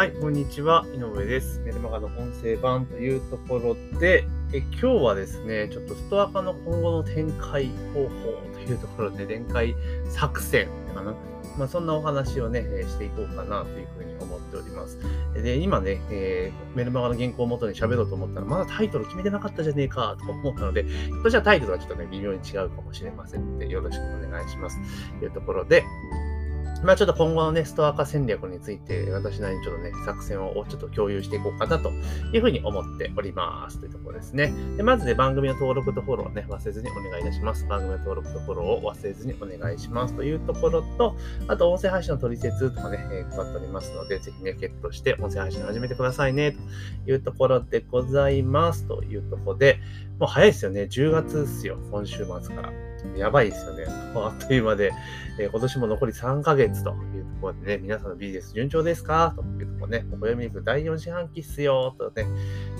[0.00, 0.86] はい、こんにちは。
[0.94, 1.60] 井上です。
[1.60, 8.08] メルマガの音声版というところで、え今日はですね、ちょっとストア化の今後の展開方法
[8.54, 9.76] というところで、展開
[10.08, 11.14] 作戦かな。
[11.58, 14.98] まあ、そんなお話をね、していこうかなというふうに思っております。
[15.34, 24.78] で、今ね、えーメルマガの原稿を元に喋ろうと思ったら、まだタイトル決めてなかったじゃねえかとか思ったので、ひょっとしたらタイトルはちょっとね、微妙に違うかもしれませんので、よろしくお願いします。
[25.18, 25.84] というところで、
[26.82, 31.90] まあちょっと今後のね、ストア化戦略について、私なりにちょっとね、作戦をちょっと共有していこうかなと
[32.32, 33.78] いうふうに思っております。
[33.78, 34.52] というところですね。
[34.76, 37.66] でまずね、番組の登録とフォローをね、忘れずにお願いいたします。
[37.66, 40.14] 番組の登録とフォローを忘れずにお願いします。
[40.14, 41.16] というところと、
[41.48, 46.56] あと音声配信の取説とかね、えー配っておりますので、ぜひね、ゲットして音声配信始めてくださいね、
[47.04, 48.86] というところでございます。
[48.86, 49.78] というところで、
[50.18, 50.82] もう早いですよね。
[50.82, 51.78] 10月ですよ。
[51.90, 52.89] 今週末から。
[53.16, 53.84] やばいですよね。
[54.14, 54.92] あっという間で、
[55.38, 59.34] えー今年も残り3ヶ月というところでね、皆さんのビジネス順調ですか？
[59.36, 62.26] というところね、暦に行く第4四半期っすよ、とね、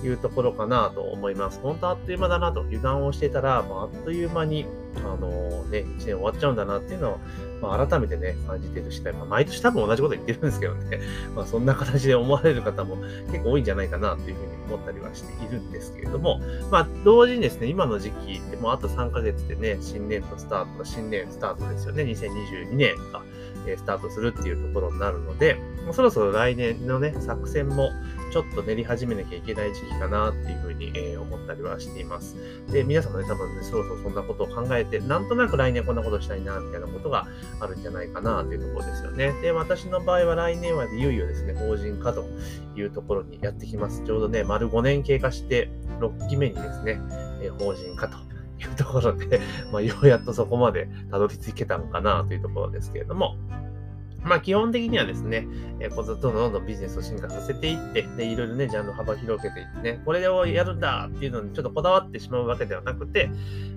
[0.04, 1.60] いうところかなと思います。
[1.62, 4.66] 本当あっという間だなと、油断をしてたら、もう、あっという間に、
[4.98, 5.28] あの
[5.70, 7.18] ね、1年終わっちゃうんだなっていうのを、
[7.60, 9.12] まあ、改めてね、感じている次第。
[9.12, 11.00] まあ、毎年多分同じこと言ってるんですけどね、
[11.34, 12.96] まあ、そんな形で思われる方も
[13.30, 23.22] 結構多いんじゃないかなというふうに思ったりはしているんですけれども、まあ、同時にですね、今の時期ってもうあと3ヶ月でね、新年度スタート、新年スタートですよね、2022年が
[23.76, 27.90] スタートするっていうところになるので、もうそろそろ来年のね、作戦も
[28.32, 32.36] ちょっと練り始めなきゃいけない時期かなっていうふうに、え思ったりはしています。
[32.70, 37.26] で、皆さんもね、多分ね、そろそろそんなことを考えて、なんとなく来年こんなことしたいな、みたいなことが
[37.60, 39.32] あるんじゃないかなというところですよね。
[39.42, 42.24] で、私の場合は来年はでいよいよですね、法人化と
[42.76, 44.04] いうところにやってきます。
[44.04, 47.00] ちょうどね、丸5年経過して、6期目にですね、
[47.42, 48.29] え法人化と
[48.60, 49.40] いうところで、
[49.72, 53.36] まあ、ようやっとそこまでたどり着けたのかなというところですけれども、
[54.24, 55.46] まあ基本的にはですね、
[55.80, 63.30] えーこうどんどんどんどんビジネスを進化させていって、で、いろいろね、ジャンル幅広げていってね、これをやるんだっていうのにちょっとこだわってしまうわけではなくて、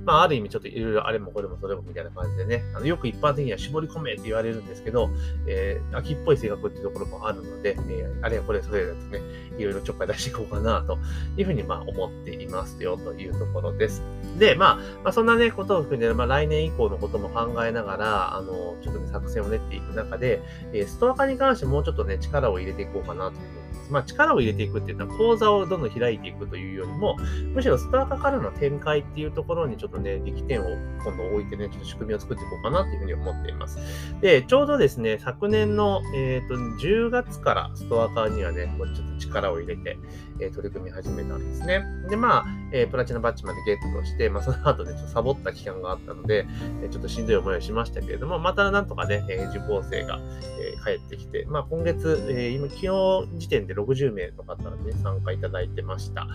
[0.06, 5.10] まあある意味ちょっといろいろあれもこれもそれもみたいな感じでね、あのよく一般的には絞り込めって言われるんですけど、
[5.48, 9.22] えー秋っぽい性格っていうところもあるので、えーあれやこれそれだとね、
[9.58, 10.98] いろいろちょっかい出していこうかなと
[11.38, 14.04] いうふうにまあ思っていますよというところです。
[14.38, 20.42] で、まあ、まあ、そんなね、ことを含んで、まあ来年以降のことも考えながら、あの、ちょっとね、作戦を練っていく中で、
[20.74, 24.00] えーストア化に関してもうちょっとね、力を入れていこうかなというま。
[24.00, 27.18] あ、力を入れていくっていうのは、講座をどんどん開いていくというよりも、
[27.54, 30.66] むしろストア化からの展開っていうところにちょっとね、力点を
[31.04, 33.80] 今度置いてね、ちょっと仕組みを作っていこうかなというふうに思っています。
[34.22, 39.98] で、ちょうどですね、昨年の、えっ、と、10月からストア化にはね、こうちょっと力を入れて、
[40.40, 41.84] えー取り組み始めたんですね。
[42.10, 46.46] で、まあ、えープラチナバッジまでゲットして、まあ、その後ね、ちょっとサボった期間があったので、
[46.82, 50.20] えーちょっとしんどい思いをしましたけれども、またなんとかね、え受講生が、
[50.60, 56.28] え帰ってきて、まあ、今月、えー今、昨日時点で60名の方がね、参加いただいてました。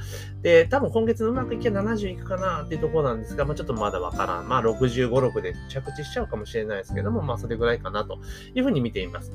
[0.42, 4.48] で、多分今月うまくいけば70いくかなっていうところなんですが、まあ、ちょっとまだわからん。
[4.48, 8.18] まあ、65、6で着地しちゃうかもしれないですけども、まあ、それぐらいかなと
[8.54, 9.32] いうふうに見ています。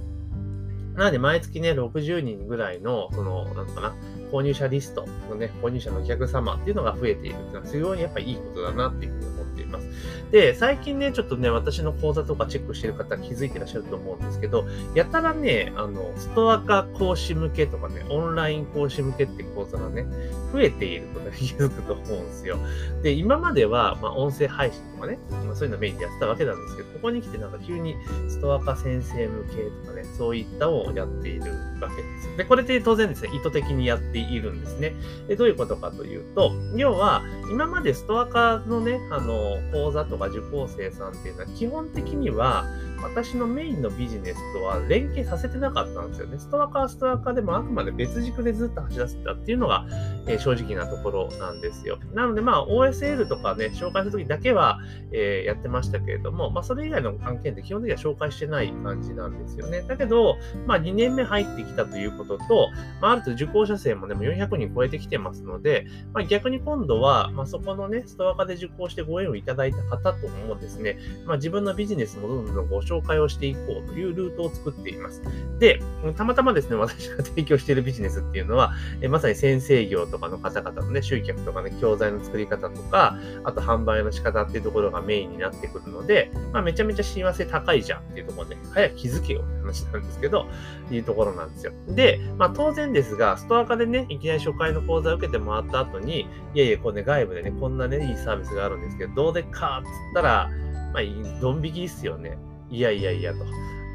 [0.95, 3.95] なので、毎月ね、60人ぐらいの、その、なんかな、
[4.31, 9.87] 購入者リストのね、購入者のお客様っていうのが増えているっていうのは、非常にやっぱりいいことだなっていうふうにっています。
[10.31, 14.65] で、最近ね、ちょっとね、私の講座とかチェックしてる方気づいてらっしゃると思うんですけど、
[14.95, 20.05] やたらね、あの、ストア化講師向けとかね、オンライン講師向けって講座がね、
[20.51, 22.57] 増えていることに気づくと思うんですよ。
[23.03, 27.95] で、今までは、まあ、音声配信とかね、まあ、そういうのメインでやってたわけなんですけど、ここに来てなんか急に
[28.27, 32.37] ストア化先生向けとかね、そういったをやっているわけです。
[32.37, 34.93] で、これで当然ですね、意図的にやっているんですね。
[35.27, 37.21] で、どういうことかというと、要は、
[37.51, 39.33] 今までストア化のね、あの、
[39.71, 42.65] 講座とか受講生さんっていうのは、基本的には、
[43.03, 46.39] 私のメインのビジネスとは連携させてなかったんですよね。
[46.39, 49.85] ストア化はストア化でもあくまで別軸でずっと走らせてたっていうのが、
[50.25, 51.99] えー正直なところなんですよ。
[52.13, 54.79] なので、まあ、OSL とかね、紹介するときだけは、
[55.11, 59.81] えーやってましたけれども、まあ、それ以外の案件って基本的には紹介してない感じなんですよね。
[59.81, 62.69] だけど、まあ、2年目入ってきたということと、
[63.01, 75.21] まあ、ある程度受講者数もね、も400人超えてきてますので、まあ、逆に今度は、まあ、そこのね、ストア化で受講してご縁をいただいた方ともですね、まあ、自分のビジネスもどんどんご紹介をしていこうというルートを作っています。
[75.59, 75.81] で、
[76.15, 90.45] たまたまですね、私が提供しているビジネスっていうのは、えまさに先生業とかの方々のね、集客とかね、教材の作り方とか、あと販売の仕方っていうところがメインになってくるので、まあ、めちゃめちゃ親和性高いじゃんっていうところで、早く気づけよ話なんですけど、
[90.91, 91.73] いうところなんですよ。
[91.87, 100.49] で、まあ当然ですが、ストア化でね、いきなり初回の講座を受けてもらった後に、いやいや、これね、外部でね、こんなね、いいサービスがあるんですけど、どうでっかっつったら、
[100.93, 101.03] まあ、
[101.41, 102.37] ドン引きっすよね。
[102.69, 103.39] いやいやいやと。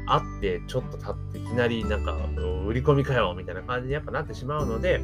[0.09, 2.17] 会ってちょっと経っていきなりなんか
[2.65, 5.01] 売り込みかよみたいな感じにやっぱなってしまうので、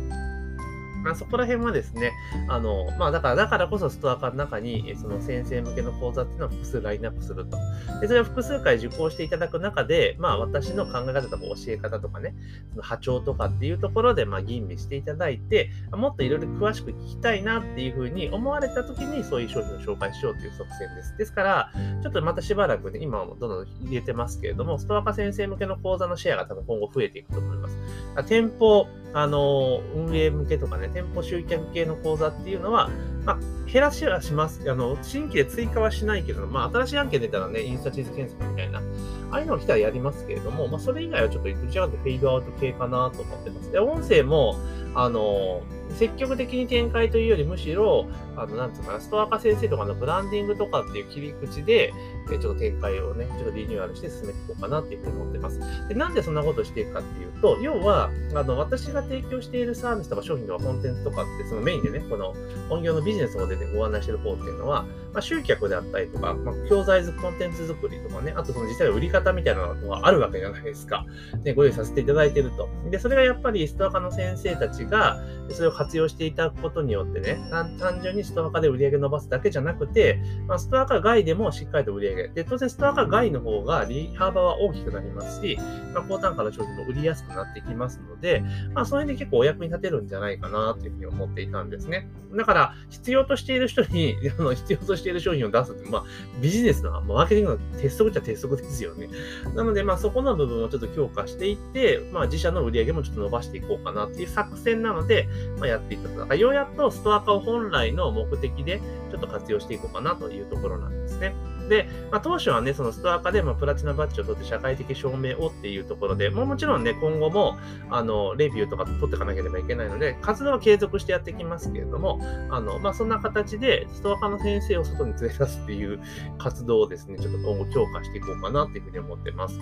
[1.06, 2.14] まあ、そこら辺はですね、
[2.50, 7.58] あの、まあ、だから、だからこそストア化の中に、その先生向けの講座っていうのを複数ラインナップすると。
[8.02, 12.34] で、それを複数回受講していただく中で、まあ、私の考え方とか教え方とかね、
[12.72, 21.18] その波長とかっていうところで、まあ、吟味していただいて、もっといろいろ詳しく聞きたいなっていうふうに思われた時に、そういう商品を紹介しようという作戦です。
[21.18, 27.78] ですから、ちょっとまたしばらくね、今もどんどん入れてますけれども、ストア化先生向けの講座のシェアが多分今後増えていくと思います。
[28.24, 32.90] 店舗、あの、運営向けとかね、店舗集客系の講座っていうのは、
[33.26, 33.40] まあ、
[33.72, 34.70] 減らしはします。
[34.70, 43.72] あの、新規で追加はしないけど、まあ、新しい案件出たらね、インスタチーズ検索みたいな、ああいうのを来たらやりますけれども、まあ、それ以外はちょっとどちらかというとフェードアウト系かなと思ってます。
[43.72, 44.58] で、音声も、
[44.96, 51.94] あの、積極的に展開というよりむしろ、あの、なんつうかな、ストア化先生とかのブランディングとかっていう切り口で、
[52.32, 55.60] えちょっと展開をね、ちょっとリニューアルして進めていこうかなっていうふうに思ってます。
[55.88, 62.34] で、なんでそんなことをしていくかっていうと、要は、あの、私が提供しているサービスとか商品とかコンテンツとかって、そのメインでね、この
[62.70, 71.06] 本業のビジネスを出てご案内してる方っていうのは、まあ、集客であったりとか、まあ、教材コンテンツ作りとかね、あとその実際の売り方みたいなのがあるわけじゃないですか。
[71.44, 72.68] で、ご用意させていただいてると。
[72.90, 75.20] で、それがやっぱりストア化の先生たちが、
[75.54, 82.28] それを活用していただくことによってね、単純にストア化で売り上げ伸ばすだけじゃなくて、まあ、ストア化外でもしっかりと売り上げ。
[82.30, 85.58] で、当然ストア化外の方が利幅は大きくなりますし、
[85.94, 88.44] まあ、高単価の商品も売りやすくなってきますので、
[88.74, 92.10] まあ、その辺で結構お役に立てるんじゃないかなというふうに思っていたんですね。
[92.36, 96.04] だから、必要としている人に、 あの必要としている商品を出すって、まあ、
[96.42, 99.10] ビジネスの、マーケティングの鉄則っちゃ鉄則ですよね。
[99.56, 105.28] なので、まあ、そこの部分をちょっと強化していって、まあ、自社の売り上げもちょっと伸ばしていこうかなっていう作戦なので、
[105.58, 106.20] まあ、やっていったと。
[106.20, 111.34] だからようやっとストア化を本来の目的でちょっと活用していこうかなというところなんですね。
[111.70, 117.58] で、まあ、当初はね、そのストア化でまプラチナバッジを取って社会的証明をっていうところで、もうもちろんね、今後も、
[117.90, 126.00] あの、レビューとか取っていかなければいけないので、活動は継続してやってきますけれども、あの、まあ、そんな形で、ストア化の先生を外に連れ出すっていう
[126.38, 129.58] 活動をですね、ちょっと今後強化していこうかなっていうふうに思ってます。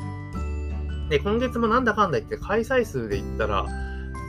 [1.10, 3.66] で、今月もなんだかんだ言って開催数で言ったら、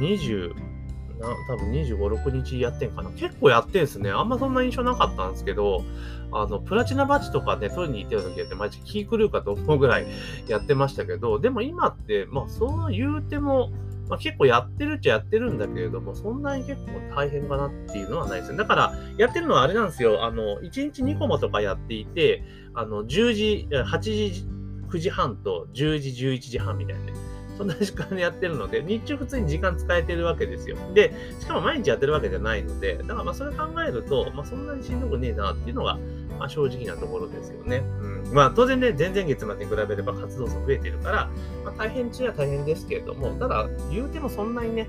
[0.01, 0.74] 20、
[1.21, 3.11] な多分25、6日やってんかな。
[3.11, 4.11] 結構やってんすね。
[4.11, 5.85] あんまそんな印象なかったんですけど、
[6.33, 10.07] あの、プラチナバッジとかね、取りに行ってる時って、マジ気狂うかと思うぐらい
[10.49, 13.71] やってましたけど、でも今って、まあそう言うても、
[14.09, 18.59] まあ、結構やってるっちゃやってるんだけれども、そんなに結構大変かなっていうのはないですね。
[18.59, 20.25] だから、やってるのはあれなんですよ。
[20.25, 22.43] あの、1日2コマとかやっていて、
[22.75, 24.47] あの、10時、8時、
[24.89, 27.13] 9時半と10時、11時半みたいなね。
[27.57, 30.77] そんな時間でやってるので、日中普通に時間使えてるわけですよ。
[30.93, 35.99] で、しかも毎日やってるわけじゃないので、だからまあそれ考えると、まあそんなにしんどくねえなっていうのが、
[36.39, 37.83] まあ正直なところですよね。
[38.01, 38.33] うん。
[38.33, 41.31] まあ当然ね、前々月までに比べれば活動数増えてるから、
[41.65, 44.89] まあ大変中は大変ですけれども、ただ言うてもそんなにね、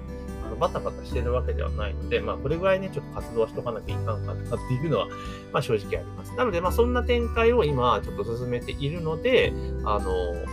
[0.55, 4.35] バタバタしてるわけではないので、まあこれぐらいね、ちょっと活動はしとかなきゃいかんかなっ
[4.67, 5.07] ていうのは、
[5.51, 6.35] まあ正直あります。
[6.35, 9.53] なので、まあそんな展開を今ちょっと進めているので、
[9.83, 10.03] あの、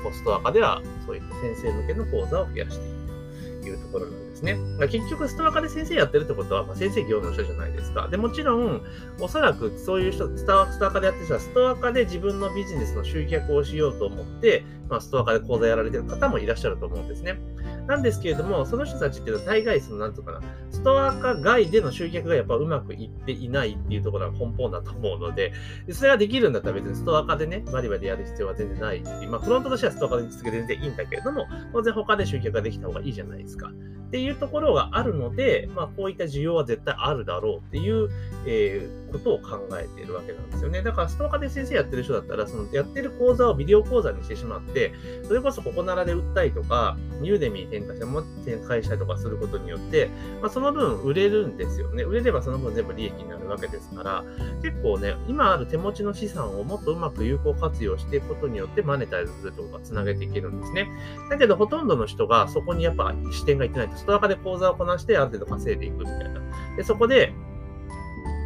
[0.02, 4.54] ポストアカではそういった先生向けの講座を増やしていくというところなんですね。
[4.78, 8.08] ま結局、ストアカで先生やってるってことは、まあ、先生業の人じゃないですか。
[8.08, 8.82] で、もちろん、
[9.20, 17.38] おそらくそういう人、ストアカでやってる人は、ストアカで自分のビジネスの集客をしようと思って、まあ、ストアカで講座やられてる方もいらっしゃると思うんですね。
[17.86, 25.52] なんですけれども、その人たちっていうのは大概、その、なんとかな、ストア化外での集客がやっぱうまくいっていないっていうところが根本だと思うので、
[25.90, 33.70] それができるんだったら別にストア化でね、バリバリやる必要は全然ないし、まあ、フロントとしてはストア化で続けて全然いいんだけれども、当然他で集客ができた方がいいじゃないですか。
[33.70, 38.10] っていうところがあるので、まあ、こういった需要は絶対あるだろうっていう、
[38.46, 40.82] えー、ことを考えているわけなんですよね。
[40.82, 44.92] だから、ストアカで先生やってる人だったら、そのやってる講座をビデオ講座にしてしまって、
[45.26, 50.10] それこそここならで売ったりとか、ユーデミー変化したも展開したりとかすることによって、
[50.40, 52.04] まあ、その分売れるんですよね。
[52.04, 54.24] 売れればその分全部利益になるわけですから、
[54.62, 60.88] 結構ね、今ある手持ちの資産をもっとうまく有効活用していくことによってマネタイズするとかつなげていけるんですね。
[61.30, 66.40] だけど、ほとんどの人がそこにやっぱ視点がいってないと、ストアカで口座をこなしてある程度稼いでいくみたいな。
[66.76, 67.32] で、そこで、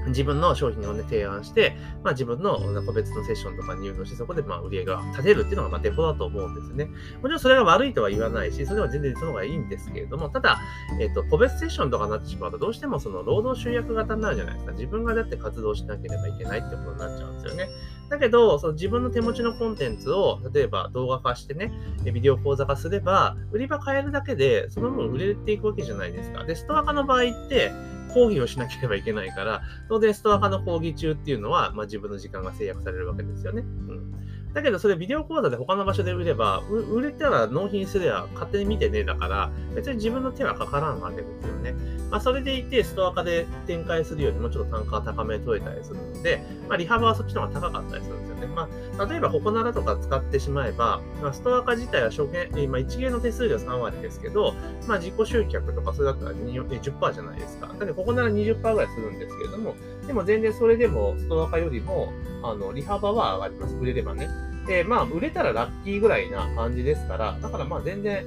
[0.08, 6.86] 自分の商品をね、提案して、まあ自分の個別のセッションとか入納して、そこでまあ売り上げが立てるっていうのがまあデフォだと思うんですね。
[7.22, 10.58] もちろんそれが悪いとは言わないし、それは全然その方がいいんですけれども、ただ、
[11.00, 14.72] えっ、と、個別セッションとかになってしまうと、どうしてもその労働集約型になるじゃないですか。
[14.72, 17.68] 自分がだって活動しなければいけないってことになっちゃうんですよね。
[18.08, 21.72] だけど、その自分の手持ちのコンテンツを、例えば動画化してね、
[22.04, 26.44] ビデオ講座化すれば、売り場変えるだけで、その分売れていくわけじゃないですか。
[26.44, 27.72] で、ストア化の場合って、
[28.16, 33.60] 講義をしなければいけないから、当然ストア化の講義中っていうのは、まあ、自分の時間が制約されるわけですよね。
[33.60, 34.12] うん
[34.54, 41.74] だけどそれビデオ講座で他の場所で売れば、売れたら納品すれば勝手に見てねだから、別に自分の手はかからんわけですよね。
[42.10, 48.46] まあ、それでいて、ストア化で展開するよりもちょっと単価は高め取れたりするので、まあ、利幅はそっちの方が高かったりするんですよね。
[48.46, 54.54] まあ、例えば、ホコナラとか使ってしまえば、まあ、ストア化自体は初見、今、一元の手数料3割ですけど、
[54.86, 57.68] まあ、自己集客とかそれだったら10%じゃないですか。
[57.68, 59.74] だけど、ここなら20%ぐらいするんですけれども、
[60.06, 62.12] でも全然それでも、ストア化よりも、
[62.42, 63.74] あの、利幅は上がります。
[63.76, 64.28] 売れればね。
[64.66, 68.24] で、まあ、売れたらラッキーぐらいな感じですから、だからまあ全然、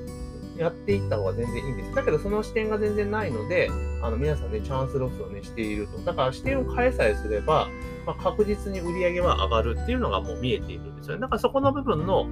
[0.57, 1.95] やっていった方が全然いいんです。
[1.95, 3.69] だけど、その視点が全然ないので、
[4.01, 5.97] あの、皆さんね、チャンスロスをね、していると。
[5.99, 7.67] だから、視点を変えさえすれば、
[8.05, 11.21] まあ、確実に売り上げは上がるっていうのがもう見えているんですよね。
[11.21, 12.25] だからそこの部分の、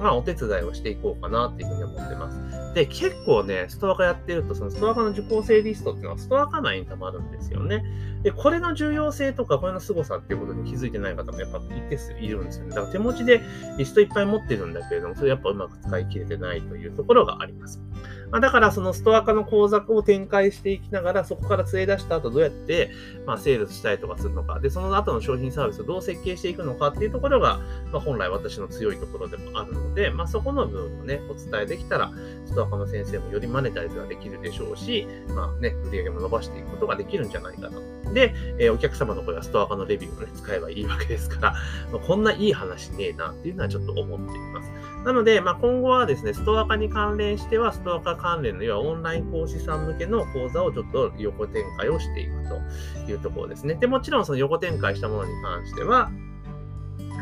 [0.00, 2.74] まあ、お手伝いをしていこうかなっていうふうに思ってます。
[2.74, 7.84] で、結構ね、ストア化やってると、そのストア化の受講生リストっていうのはストア化内に溜まるんですよね。
[8.22, 12.70] で、これの重要性とか、これの凄さっていうことに気づいてない方もやっぱ一定数いるんですよね。
[12.70, 13.40] だから手持ちで
[13.78, 17.80] リストいっぱい持ってるんだけれども、それやっぱうまく使い切れてないというところがあります。
[18.30, 22.90] まあ、だからそのストア化の講座を展開していきながら、そこから連れ出した後どうやって、
[23.26, 27.60] まあ、セールスしたりとかするのか、で、その後の商品サービスをどう設計していくのかっていうところが、
[27.92, 32.10] まあ、本来私の強いところでもあるので、まあ、そこの部分をね、お伝えできたら、
[32.46, 37.80] ストア化の先生もよりマネタイズができるでしょうし、まあね、売り上げも伸ばしていくことができるんじゃないかと。
[38.12, 41.52] で、えー、お客様の声はストア化のレビューをね、使えばいいわけですから、
[41.92, 44.70] まあ、こんないい話ねえなっていうのはちょっと思っています。
[45.04, 52.32] なので、まあ、今後はですね、ストア化に関連しては、ストア化関連の、要はオンライン講師さん向けの講座をちょっと横展開をしていく
[53.06, 53.74] というところですね。
[53.74, 56.10] で、もちろんその横展開したものに関しては、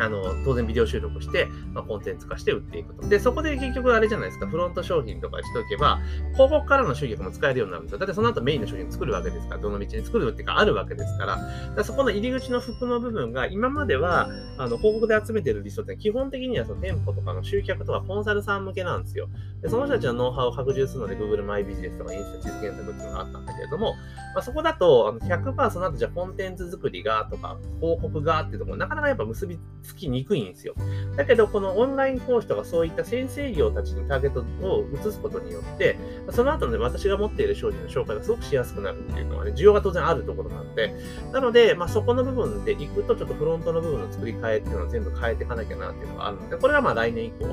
[0.01, 3.09] あの、当然ビデオ収録して、まあ、コンテンツ化して売っていくと。
[3.09, 6.01] で、そこで結局あれじゃないですか、フロント商品とかしておけば、
[6.35, 7.99] 広告からの収益も使えるようになるんですよ。
[7.99, 11.43] だってその後メインの商品作るわけですから、どの道に作るっていうかあるわけですから、か
[11.77, 19.29] らそこの入り口の服の部分が、今までは、あの、広告で集めてるリストって基本的にはその店舗とかの集客とかコンサルさん向けなんですよ。
[19.63, 23.95] で、その人たちのノウハウを拡充するので、Google マイビジネスとかインスタ地図検索っていうのがあったんだけれども、
[24.35, 30.75] まあ、そこだと、あの100%その後じゃあコンテンツ作りがとか、広告がっていうところ、なかなかやっぱ結びつきにくいんですよ。
[31.17, 35.97] だけど、このオンライン講師とかそういった先生業たちにターゲットを移すことによって、
[36.31, 40.95] その後で私が持っている商品の紹介がすごくしやすくなるっていうのはね、需要が当然あるところなので、
[41.33, 47.47] なので、まあ、そこの部分で行くと、ちょっとフロントの部分の作り替えっていうのを全部変えていかなきゃなっていうのがあるので、これはまあ来年以降、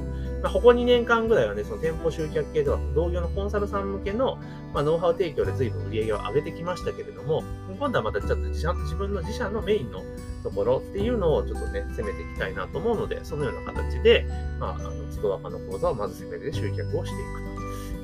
[0.43, 4.37] まあ、ここ2年間ぐらいはね、その店舗集客系とか同業のコンサルさん向けの、
[4.73, 7.43] まあ、ノウハウ提供で随分売り上げを上げてきましたけれども、
[7.77, 10.03] 今度はまたちょっとちゃんと自分の自社のメインの
[10.45, 14.25] ところっていうのをちょっとね、攻めていきたいなと思うので、そのような形で、
[14.59, 17.55] まあ、あの、ストア化の講座をまず攻めて集客をしていくと。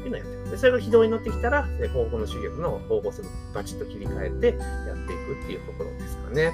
[0.04, 0.50] いうのをやっていく。
[0.52, 6.52] で、それが軌道に乗ってきたら、広告の集客の方向性をバチッと切り替えてやっていくっていうところですかね。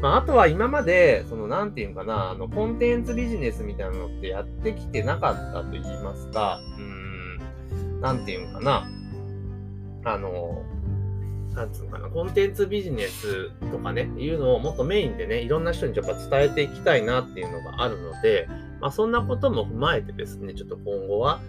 [0.00, 8.86] まあ、あとは今まで、その、なんていうかな、あの、コンテンツビジネスみたいなのってやってきてなかったと言いますか、うーん、なんていうかな、
[10.04, 10.62] あの、
[11.54, 18.48] なんつうのかな、コンテンツビジネスとかね、いうのをもっとメインでね、いろんな人にやっぱ伝えていきたいなっていうのがあるので、
[18.80, 21.40] まあ、そんなことも踏まえてですね、ちょっと今後は、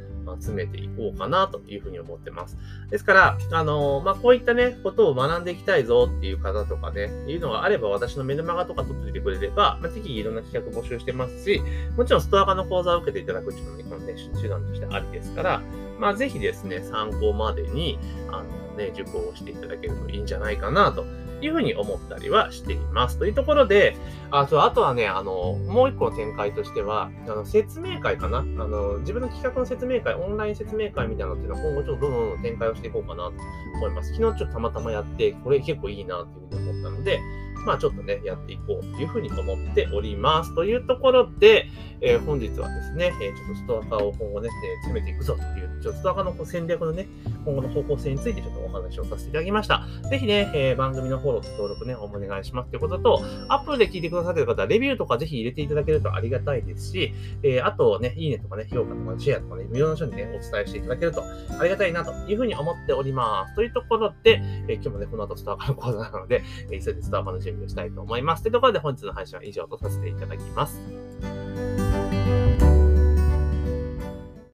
[0.42, 2.58] 集めていこうかなというふうに思ってます。
[2.90, 11.62] ですから、あのまあ、こういったね、ことを学んでいきたいぞっていう方とかね、いうのがあれば、私のメルマガとか取っててくれれば、まあ、適宜いろんな企画募集してますし、
[11.96, 15.62] もちろんストア化の講座を受けていただくっていうのも、ね、このね、手段としてありですから、
[16.00, 18.00] まあ、ぜひですね、参考までに、
[18.32, 21.06] あのね、受講をしていただけるといいんじゃないかなと
[21.42, 23.18] いうふうに思ったりはしています。
[23.18, 23.96] というところで、
[24.40, 28.40] あとあとはね、あの、もう一個の展開としては、あの説明会かな？
[28.40, 29.00] あの。
[29.00, 33.34] 自分の企画の説明会、オンライン説明会みたいなのっていうのは今後ちょっとどんどん展開をしていこうかなと
[33.76, 34.14] 思います。
[34.14, 37.20] 昨日ちょっとたまたまやって、これ結構いいなっていうふうに思ったので、
[37.66, 40.54] まあちょっとね、やっていこうというふうに思っております。
[40.54, 41.66] というところで、
[42.02, 47.08] えー、本日はですね、え、ちょっとストア化を今後ね、えー、詰めていくぞという、ちょっとストア化の戦略のね、
[47.44, 49.84] 今後の方向性についてちょっとお話をさせていただきました。
[50.12, 57.14] ぜひね、えー、番組のフォローと登録ね、お願いしますということと、アップルで聞いてくださいっている方は、レビューとかぜひ入れていただけるとありがたいですし、
[57.44, 61.24] えー、あとね、いいねとかね、評価とかシェアとかね、無料の人にね、お伝えしていただけると
[61.60, 63.56] ありがたいなというふうに思っております。
[63.56, 68.44] というところで、えー、今日もね、この後ストア化の講座なので、えー、急いでストア化の準備をしたいと思います。
[68.44, 71.55] というところで本日の配信は以上とさせていただきます。